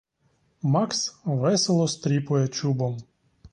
[0.61, 2.97] Макс весело стріпує чубом!